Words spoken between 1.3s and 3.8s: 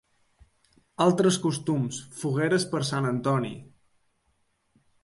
costums: fogueres per Sant Antoni.